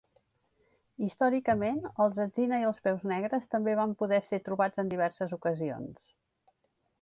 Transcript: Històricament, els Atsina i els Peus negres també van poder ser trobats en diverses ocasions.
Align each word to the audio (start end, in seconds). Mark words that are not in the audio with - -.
Històricament, 1.07 1.77
els 2.05 2.17
Atsina 2.23 2.59
i 2.63 2.65
els 2.69 2.79
Peus 2.87 3.05
negres 3.11 3.45
també 3.57 3.77
van 3.81 3.93
poder 4.01 4.21
ser 4.31 4.41
trobats 4.49 4.83
en 4.85 4.91
diverses 4.95 5.37
ocasions. 5.39 6.01